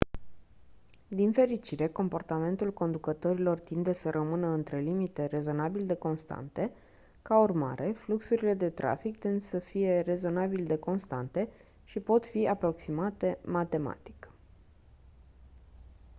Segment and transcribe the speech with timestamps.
[1.07, 6.71] din fericire comportamentul conducătorilor tinde să rămână între limite rezonabil de constante
[7.21, 11.49] ca urmare fluxurile de trafic tind să fie rezonabil de constante
[11.83, 14.29] și pot fi aproximate matematic